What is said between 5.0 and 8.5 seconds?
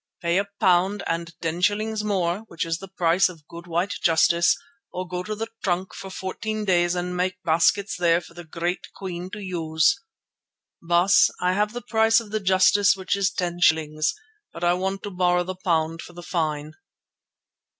go to the trunk for fourteen days and make baskets there for the